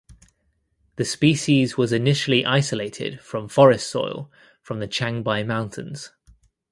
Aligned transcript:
The 0.95 1.05
species 1.05 1.77
was 1.77 1.93
initially 1.93 2.43
isolated 2.43 3.19
from 3.21 3.47
forest 3.47 3.87
soil 3.87 4.31
from 4.59 4.79
the 4.79 4.87
Changbai 4.87 5.45
Mountains. 5.45 6.11